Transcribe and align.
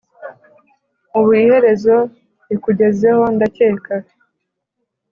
Ubu 1.17 1.31
iherezo 1.41 1.95
rikugezeho 2.49 3.23
ndakeka 3.35 3.95